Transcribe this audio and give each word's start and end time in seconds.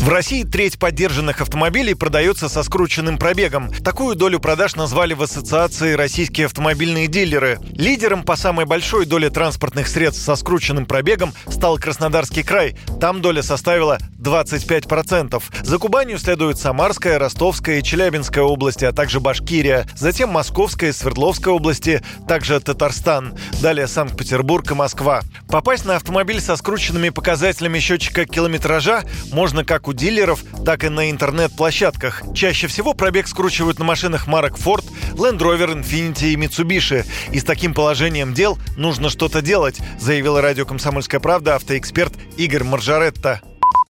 В 0.00 0.08
России 0.08 0.44
треть 0.44 0.78
поддержанных 0.78 1.42
автомобилей 1.42 1.92
продается 1.92 2.48
со 2.48 2.62
скрученным 2.62 3.18
пробегом. 3.18 3.70
Такую 3.70 4.16
долю 4.16 4.40
продаж 4.40 4.74
назвали 4.74 5.12
в 5.12 5.20
Ассоциации 5.20 5.92
российские 5.92 6.46
автомобильные 6.46 7.06
дилеры. 7.06 7.58
Лидером 7.74 8.22
по 8.22 8.34
самой 8.34 8.64
большой 8.64 9.04
доле 9.04 9.28
транспортных 9.28 9.88
средств 9.88 10.24
со 10.24 10.36
скрученным 10.36 10.86
пробегом 10.86 11.34
стал 11.48 11.76
Краснодарский 11.76 12.42
край. 12.42 12.76
Там 12.98 13.20
доля 13.20 13.42
составила 13.42 13.98
25%. 14.18 15.42
За 15.64 15.78
Кубанью 15.78 16.18
следуют 16.18 16.58
Самарская, 16.58 17.18
Ростовская 17.18 17.80
и 17.80 17.82
Челябинская 17.82 18.42
области, 18.42 18.86
а 18.86 18.92
также 18.92 19.20
Башкирия. 19.20 19.86
Затем 19.96 20.30
Московская 20.30 20.88
и 20.88 20.92
Свердловская 20.92 21.52
области, 21.52 22.02
также 22.26 22.58
Татарстан. 22.58 23.34
Далее 23.60 23.86
Санкт-Петербург 23.86 24.70
и 24.70 24.74
Москва. 24.74 25.20
Попасть 25.48 25.84
на 25.84 25.96
автомобиль 25.96 26.40
со 26.40 26.56
скрученными 26.56 27.10
показателями 27.10 27.80
счетчика 27.80 28.24
километража 28.24 29.02
можно 29.30 29.62
как 29.62 29.89
у 29.90 29.92
дилеров, 29.92 30.44
так 30.64 30.84
и 30.84 30.88
на 30.88 31.10
интернет-площадках. 31.10 32.22
Чаще 32.34 32.68
всего 32.68 32.94
пробег 32.94 33.26
скручивают 33.26 33.78
на 33.80 33.84
машинах 33.84 34.28
марок 34.28 34.52
Ford, 34.52 34.84
Land 35.16 35.38
Rover, 35.38 35.74
Infiniti 35.74 36.28
и 36.32 36.36
Mitsubishi. 36.36 37.02
И 37.32 37.40
с 37.40 37.44
таким 37.44 37.74
положением 37.74 38.32
дел 38.32 38.56
нужно 38.78 39.08
что-то 39.08 39.42
делать, 39.42 39.80
заявил 39.98 40.40
радио 40.40 40.64
«Комсомольская 40.64 41.20
правда» 41.20 41.56
автоэксперт 41.56 42.12
Игорь 42.38 42.64
Маржаретта. 42.64 43.40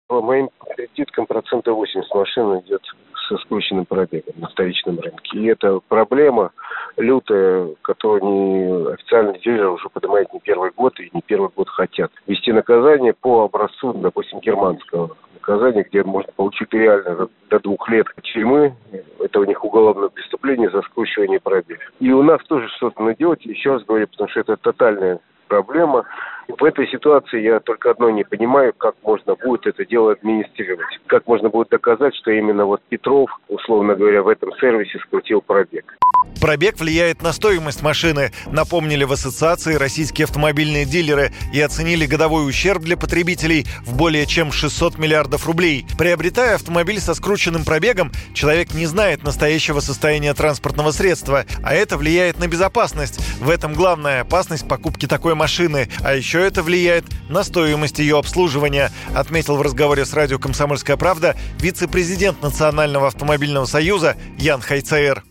По 0.08 0.22
моим 0.22 0.50
кредиткам 0.76 1.26
процентов 1.26 1.76
80 1.76 2.14
машин 2.14 2.59
идет 2.59 2.82
со 3.28 3.38
скрученным 3.38 3.86
пробегом 3.86 4.36
на 4.38 4.48
вторичном 4.48 5.00
рынке. 5.00 5.38
И 5.38 5.45
это 5.48 5.80
проблема 5.88 6.52
лютая, 6.98 7.70
которую 7.82 8.23
не 8.23 8.94
официальный 8.94 9.40
дилер 9.40 9.70
уже 9.70 9.90
поднимает 9.90 10.32
не 10.34 10.40
первый 10.40 10.72
год 10.76 11.00
и 11.00 11.09
не 11.14 11.22
первый 11.22 11.50
год 11.56 11.70
хотят. 11.70 12.12
Вести 12.25 12.52
наказание 12.52 13.14
по 13.14 13.44
образцу, 13.44 13.94
допустим, 13.94 14.40
германского 14.40 15.18
наказания, 15.48 15.84
где 15.84 16.03
можно 16.03 16.31
получить 16.36 16.73
реально 16.73 17.30
до 17.50 17.59
двух 17.59 17.90
лет 17.90 18.08
тюрьмы. 18.22 18.76
Это 19.20 19.40
у 19.40 19.45
них 19.45 19.64
уголовное 19.64 20.09
преступление 20.09 20.70
за 20.70 20.81
скручивание 20.81 21.40
пробега. 21.40 21.81
И 22.00 22.12
у 22.12 22.23
нас 22.23 22.42
тоже 22.48 22.67
что-то 22.76 23.02
надо 23.02 23.17
делать, 23.17 23.45
еще 23.45 23.73
раз 23.73 23.84
говорю, 23.84 24.08
потому 24.08 24.30
что 24.30 24.42
это 24.42 24.58
тотальная 24.58 25.20
проблема. 25.48 26.06
В 26.48 26.64
этой 26.64 26.88
ситуации 26.88 27.42
я 27.42 27.59
только 27.59 27.92
одно 27.92 28.09
не 28.09 28.23
понимаю, 28.23 28.73
как 28.73 28.95
можно 29.03 29.36
будет 29.36 29.67
это 29.67 29.86
дело 29.86 30.14
администрировать. 30.14 30.88
Как 31.08 31.28
можно 31.28 31.50
будет 31.50 31.70
доказать, 31.70 32.16
что 32.16 32.31
именно 32.31 32.66
вот 32.66 32.81
Петров, 32.88 33.30
условно 33.50 33.95
говоря, 33.95 34.23
в 34.23 34.30
этом 34.30 34.52
сервисе 34.59 34.98
скрутил 35.00 35.42
пробег. 35.42 35.98
Пробег 36.40 36.80
влияет 36.80 37.22
на 37.22 37.34
стоимость 37.34 37.81
машины, 37.81 38.31
напомнили 38.52 39.03
в 39.03 39.12
ассоциации 39.12 39.75
российские 39.75 40.25
автомобильные 40.25 40.86
дилеры 40.86 41.31
и 41.52 41.59
оценили 41.59 42.06
годовой 42.06 42.48
ущерб 42.48 42.84
для 42.84 42.95
потребителей 42.95 43.66
в 43.86 43.98
более 43.98 44.25
чем 44.25 44.52
600 44.52 45.00
миллиардов 45.00 45.48
рублей. 45.48 45.86
Приобретая 45.98 46.56
автомобиль 46.56 47.00
со 47.00 47.16
скрученным 47.16 47.66
пробегом, 47.66 48.12
человек 48.34 48.73
не 48.73 48.86
знает 48.86 49.23
настоящего 49.23 49.80
состояния 49.80 50.34
транспортного 50.34 50.92
средства, 50.92 51.45
а 51.64 51.73
это 51.73 51.98
влияет 51.98 52.40
на 52.40 52.48
безопасность. 52.48 53.20
В 53.40 53.50
этом 53.50 53.73
главная 53.73 54.22
опасность 54.22 54.68
покупки 54.68 55.08
такой 55.08 55.34
машины, 55.34 55.90
а 56.03 56.16
еще 56.16 56.37
это 56.42 56.64
влияет 56.64 57.06
на 57.30 57.44
стоимость 57.44 58.00
ее 58.00 58.18
обслуживания, 58.18 58.90
отметил 59.16 59.58
в 59.58 59.62
разговоре 59.62 60.06
с 60.06 60.14
радио 60.14 60.40
«Комсомольская 60.40 60.98
правда» 60.98 61.36
вице-президент 61.60 62.42
Национального 62.42 63.08
автомобильного 63.08 63.66
союза 63.66 64.16
Ян 64.38 64.62
Хайцаер. 64.62 65.24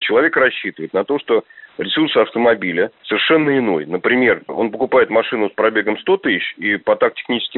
Человек 0.00 0.36
рассчитывает 0.36 0.92
на 0.92 1.04
то, 1.04 1.18
что 1.18 1.44
ресурс 1.78 2.16
автомобиля 2.16 2.90
совершенно 3.04 3.56
иной. 3.56 3.86
Например, 3.86 4.42
он 4.48 4.70
покупает 4.70 5.10
машину 5.10 5.48
с 5.48 5.52
пробегом 5.52 5.98
100 5.98 6.16
тысяч, 6.18 6.54
и 6.58 6.76
по 6.76 6.96
так 6.96 7.14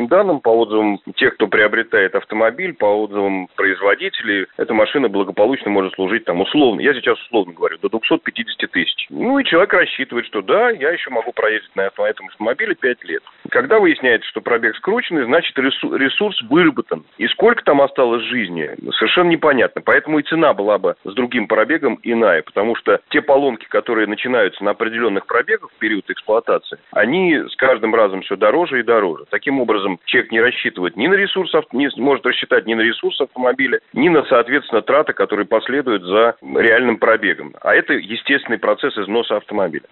данным, 0.08 0.40
по 0.40 0.50
отзывам 0.50 1.00
тех, 1.16 1.34
кто 1.34 1.46
приобретает 1.46 2.14
автомобиль, 2.14 2.74
по 2.74 2.86
отзывам 2.86 3.48
производителей, 3.56 4.46
эта 4.56 4.74
машина 4.74 5.08
благополучно 5.08 5.70
может 5.70 5.94
служить 5.94 6.24
там 6.24 6.40
условно, 6.40 6.80
я 6.80 6.94
сейчас 6.94 7.20
условно 7.26 7.52
говорю, 7.52 7.78
до 7.78 7.88
250 7.88 8.70
тысяч. 8.70 9.06
Ну 9.10 9.38
и 9.38 9.44
человек 9.44 9.72
рассчитывает, 9.72 10.26
что 10.26 10.42
да, 10.42 10.70
я 10.70 10.90
еще 10.90 11.10
могу 11.10 11.32
проездить 11.32 11.74
на 11.76 11.82
этом 11.82 12.26
автомобиле 12.26 12.74
5 12.74 13.04
лет. 13.04 13.22
Когда 13.50 13.78
выясняется, 13.78 14.28
что 14.28 14.40
пробег 14.40 14.76
скрученный, 14.76 15.24
значит 15.24 15.56
ресурс 15.58 16.40
выработан. 16.42 17.04
И 17.18 17.26
сколько 17.28 17.62
там 17.64 17.80
осталось 17.80 18.24
жизни, 18.24 18.70
совершенно 18.98 19.28
непонятно. 19.28 19.82
Поэтому 19.84 20.18
и 20.18 20.22
цена 20.22 20.54
была 20.54 20.78
бы 20.78 20.94
с 21.04 21.14
другим 21.14 21.46
пробегом 21.46 21.98
иная, 22.02 22.42
потому 22.42 22.76
что 22.76 23.00
те 23.10 23.22
поломки, 23.22 23.66
которые 23.68 24.03
которые 24.04 24.08
начинаются 24.08 24.62
на 24.64 24.72
определенных 24.72 25.26
пробегах 25.26 25.70
в 25.70 25.78
период 25.78 26.08
эксплуатации, 26.10 26.78
они 26.92 27.36
с 27.36 27.56
каждым 27.56 27.94
разом 27.94 28.22
все 28.22 28.36
дороже 28.36 28.80
и 28.80 28.82
дороже. 28.82 29.24
Таким 29.30 29.60
образом, 29.60 29.98
человек 30.04 30.30
не 30.30 30.40
рассчитывает 30.40 30.96
ни 30.96 31.06
на 31.06 31.14
ресурс, 31.14 31.52
не 31.72 31.88
может 31.96 32.26
рассчитать 32.26 32.66
ни 32.66 32.74
на 32.74 32.82
ресурс 32.82 33.20
автомобиля, 33.20 33.80
ни 33.92 34.08
на, 34.08 34.24
соответственно, 34.24 34.82
траты, 34.82 35.12
которые 35.12 35.46
последуют 35.46 36.02
за 36.02 36.36
реальным 36.42 36.98
пробегом. 36.98 37.54
А 37.62 37.74
это 37.74 37.94
естественный 37.94 38.58
процесс 38.58 38.96
износа 38.98 39.36
автомобиля. 39.36 39.84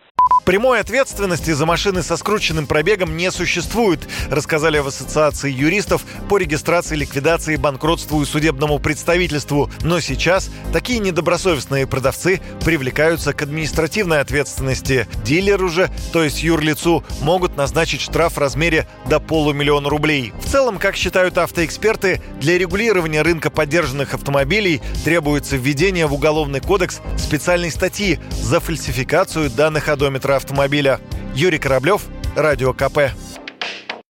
Прямой 0.45 0.81
ответственности 0.81 1.53
за 1.53 1.67
машины 1.67 2.03
со 2.03 2.17
скрученным 2.17 2.67
пробегом 2.67 3.17
не 3.17 3.31
существует, 3.31 4.01
рассказали 4.29 4.81
в 4.81 4.89
Ассоциации 4.89 5.53
юристов 5.53 6.03
по 6.29 6.37
регистрации, 6.37 6.97
ликвидации, 6.97 7.55
банкротству 7.55 8.21
и 8.21 8.25
судебному 8.25 8.81
представительству. 8.81 9.71
Но 9.83 10.01
сейчас 10.01 10.51
такие 10.73 10.99
недобросовестные 10.99 11.87
продавцы 11.87 12.41
привлекаются 12.65 13.33
к 13.33 13.43
административной 13.43 14.21
ответственности. 14.21 15.07
Дилеру 15.25 15.69
же, 15.69 15.89
то 16.13 16.25
есть 16.25 16.43
юрлицу, 16.43 17.05
могут 17.21 17.57
назначить 17.57 18.01
штраф 18.01 18.35
в 18.35 18.39
размере 18.39 18.89
до 19.07 19.21
полумиллиона 19.21 19.89
рублей. 19.89 20.33
В 20.43 20.51
целом, 20.51 20.79
как 20.79 20.97
считают 20.97 21.39
автоэксперты, 21.39 22.21
для 22.41 22.59
регулирования 22.59 23.23
рынка 23.23 23.49
поддержанных 23.49 24.15
автомобилей 24.15 24.83
требуется 25.05 25.57
введение 25.57 26.07
в 26.07 26.15
Уголовный 26.15 26.61
кодекс 26.61 27.01
специальной 27.17 27.71
статьи 27.71 28.19
за 28.33 28.59
фальсификацию 28.59 29.51
данных 29.51 29.89
одометра 30.13 30.37
автомобиля. 30.37 31.01
Юрий 31.35 31.59
Кораблев, 31.59 32.03
Радио 32.37 32.75
КП. 32.75 33.22